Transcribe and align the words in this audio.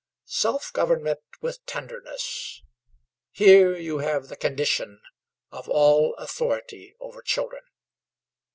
Self 0.25 0.73
government 0.73 1.19
with 1.41 1.63
tenderness, 1.67 2.63
here 3.29 3.75
you 3.77 3.99
have 3.99 4.29
the 4.29 4.35
condition 4.35 4.99
of 5.51 5.69
all 5.69 6.15
authority 6.15 6.95
over 6.99 7.21
children. 7.21 7.61